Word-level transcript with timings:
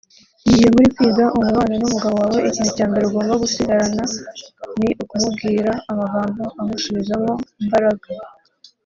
Mu 0.45 0.51
gihe 0.55 0.69
muri 0.75 0.87
kwiga 0.95 1.25
umubano 1.37 1.73
n’umugabo 1.77 2.15
wawe 2.23 2.39
ikintu 2.49 2.71
cya 2.77 2.85
mbere 2.89 3.03
ugomba 3.05 3.41
gusigarana 3.43 4.03
ni 4.79 4.89
ukumubwira 5.03 5.71
amagambo 5.91 6.41
amusubizamo 6.61 7.33
imbaraga 7.63 8.07